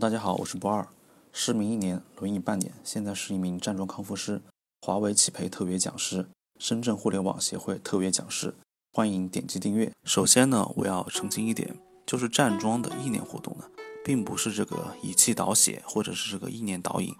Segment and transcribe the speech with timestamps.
[0.00, 0.88] 大家好，我是不二，
[1.30, 4.40] 失明一年，轮椅半年，现在是一名站桩康复师，
[4.80, 6.26] 华为企培特别讲师，
[6.58, 8.54] 深圳互联网协会特别讲师，
[8.94, 9.92] 欢迎点击订阅。
[10.04, 13.64] 首先呢，我要澄清一点，就是站桩的意念活动呢，
[14.02, 17.14] 并不是这个以气导血，或者是这个意念导引，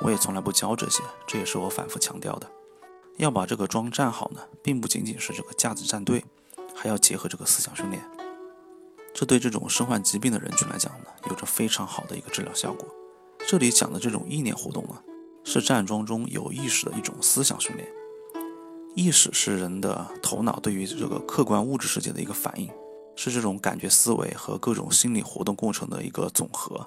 [0.00, 2.50] 我也从来不教这些，这也是我反复强调的。
[3.18, 6.24] 要把这个桩站好呢，并不仅仅是这个架子站对，
[6.74, 8.02] 还要结合这个思想训练。
[9.22, 12.88] 这对这种身患疾病的人群来讲呢，有着非常好的一个治疗效果。
[13.46, 15.00] 这里讲的这种意念活动呢，
[15.44, 17.88] 是站桩中有意识的一种思想训练。
[18.96, 22.68] 意识是人的头脑对于这个客观物质世界的一个反应，
[23.14, 26.84] 是这种感觉思维和各种心理活动过程的一个总和。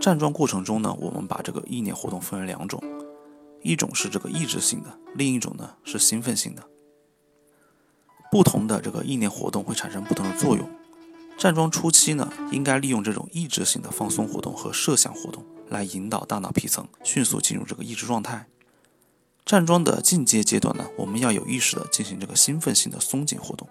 [0.00, 2.82] 站桩过程中呢，我们把这个意念活动分为两种，
[3.62, 6.64] 一种是这个意志性的，另一种呢是兴奋性的。
[8.32, 10.68] 不同的这个意念活动会产生不同的作用。
[11.38, 18.48] 站桩初期呢，应该利用这种抑制性的放松活动和设想活动来引导大脑皮层迅速进入这个抑制状态。
[19.46, 23.68] 站桩的进阶阶段呢，我们要有意识的进行这个兴奋性的松紧活动。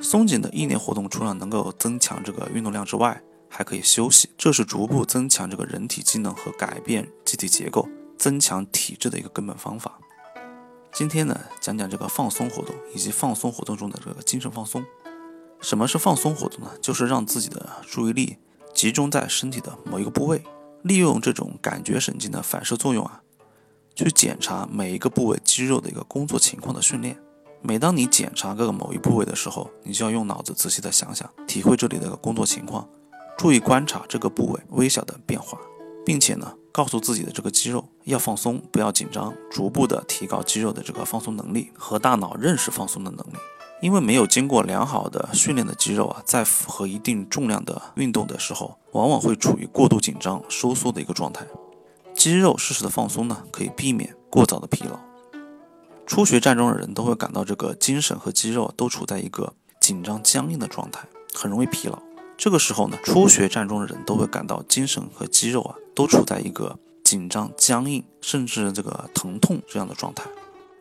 [0.00, 9.98] 松紧的意念活动除了能够增强这个运动量之外，还可以休息，这是逐步增强这个人体机能和改变机体结构、增强体质的一个根本方法。
[10.90, 14.82] 今天呢，讲讲这个放松活动以及放松活动中的这个精神放松。
[15.64, 16.70] 什么是放松活动呢？
[16.82, 18.36] 就是让自己的注意力
[18.74, 20.44] 集中在身体的某一个部位，
[20.82, 23.22] 利用这种感觉神经的反射作用啊，
[23.94, 27.18] 去检查每一个部位肌肉的一个工作情况的训练。
[27.62, 32.86] 每当你检查各个某一部位的时候，你就要用脑子仔细的想想，体会这里的工作情况，
[33.38, 35.58] 注意观察这个部位微小的变化，
[36.04, 43.36] 并且呢，告诉自己的这个肌肉要放松，不要紧张，逐步的提高肌肉的这个放松能力和大脑认识放松的能力。
[43.80, 51.44] 因为没有经过良好的训练的肌肉啊，在符合一定重量的运动的时候，往往会处于过度紧张、收缩的一个状态。
[52.14, 54.98] 肌肉适时的放松呢，可以避免过早的疲劳。
[56.06, 61.98] 初学站桩的人都会感到这个精神和肌肉都处在一个紧张僵硬的状态，很容易疲劳。
[62.38, 70.24] 这个时候呢，初学站桩的人都会感到精神和肌肉啊都处在一个紧张、僵硬，甚至这个疼痛这样的状态，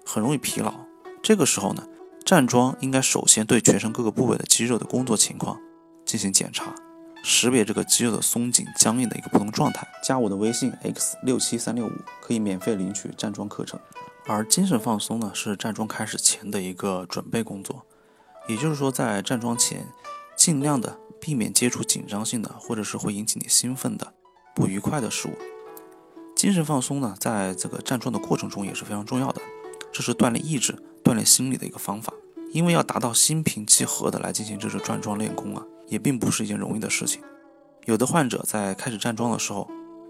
[0.05, 0.73] 很容易疲劳。
[1.21, 1.83] 这个时候呢。
[2.33, 5.61] 站桩应该首先对全身各个部位的肌肉的工作情况
[6.03, 6.73] 进行检查，
[7.23, 9.87] 识别这个肌肉的松紧、僵硬的一个不同状态。
[10.03, 11.91] 加我的微信 x 六七三六五，
[12.23, 13.79] 可以免费领取站桩课程。
[14.25, 17.85] 而精神放松呢，是站桩开始前的一个准备工作，
[18.47, 19.85] 也就是说，在站桩前，
[20.35, 24.11] 尽量的避免接触紧张性的或者是会引起你兴奋的
[24.55, 25.33] 不愉快的事物。
[26.35, 29.39] 精神放松呢，在这个站桩的过程中也是非常重要的，
[29.91, 30.75] 这是锻炼意志。
[31.03, 32.13] 锻炼心理的一个方法，
[32.53, 37.19] 因为要达到心平气和的来进行这种站桩练功啊，也并不是一件容易的事情。
[37.85, 39.67] 有的患者在开始站桩的时候，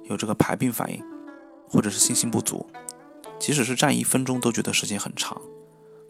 [0.09, 1.01] 有这个排病反应，
[1.69, 2.67] 或者是信心不足，
[3.39, 5.41] 即使是站一分钟都觉得时间很长，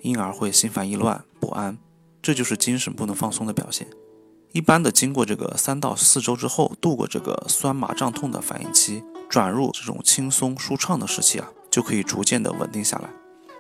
[0.02, 1.78] 因而会心烦意乱、不安，
[2.20, 3.88] 这就是精神不能放松的表现。
[4.54, 13.10] 一般的经过这个三到四周之后，度过这个酸麻胀痛的反应期，转入这种轻松舒畅的时期啊，就可以逐渐的稳定下来。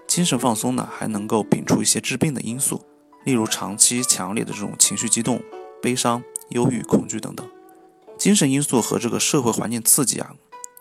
[0.07, 2.81] 精神放松呢，还能够摒除一些致病的因素，
[3.23, 5.41] 例如长期强烈的这种情绪激动、
[5.81, 7.47] 悲伤、忧郁、恐惧等等。
[8.17, 10.35] 精神因素和这个社会环境刺激啊，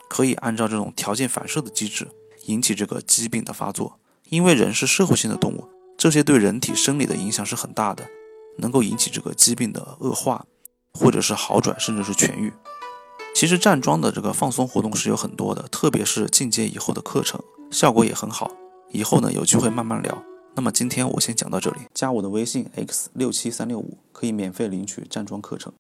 [0.09, 2.09] 可以按照这种条件反射的机制
[2.47, 3.99] 引起这个疾病的发作。
[4.29, 5.69] 因为人是社会性的动物，
[5.99, 8.09] 这些对人体生理的影响是很大的，
[8.59, 10.47] 能够引起这个疾病的恶化，
[10.93, 12.53] 或者是好转，甚至是痊愈。
[13.35, 18.51] 其实站桩的这个放松活动是有很多的，特别是进阶以后的课程，效果也很好。
[18.93, 20.23] 以后呢，有机会慢慢聊。
[20.55, 25.71] 那么今天我先讲到这里，加我的微信 x 六七三六五，可以免费领取站桩课程。